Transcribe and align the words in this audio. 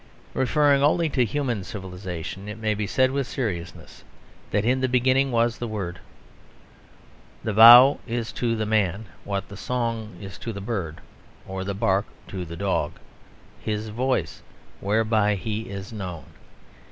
Referring 0.33 0.81
only 0.81 1.09
to 1.09 1.23
human 1.23 1.63
civilisation 1.63 2.49
it 2.49 2.57
may 2.57 2.73
be 2.73 2.87
said 2.87 3.11
with 3.11 3.27
seriousness, 3.27 4.03
that 4.49 4.65
in 4.65 4.81
the 4.81 4.87
beginning 4.89 5.31
was 5.31 5.59
the 5.59 5.67
Word. 5.67 5.99
The 7.43 7.53
vow 7.53 7.99
is 8.07 8.31
to 8.31 8.55
the 8.55 8.65
man 8.65 9.05
what 9.25 9.47
the 9.47 9.55
song 9.55 10.17
is 10.19 10.39
to 10.39 10.51
the 10.51 10.59
bird, 10.59 11.01
or 11.47 11.63
the 11.63 11.75
bark 11.75 12.07
to 12.29 12.45
the 12.45 12.57
dog; 12.57 12.93
his 13.61 13.89
voice, 13.89 14.41
whereby 14.79 15.35
he 15.35 15.69
is 15.69 15.93
known. 15.93 16.25